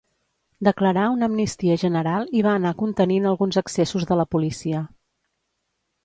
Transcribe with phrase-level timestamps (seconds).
[0.67, 4.81] Declarà una amnistia general i va anar contenint alguns excessos de la policia.